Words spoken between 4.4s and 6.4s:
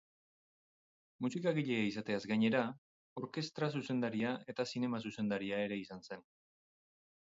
eta zinema-zuzendaria ere izan zen.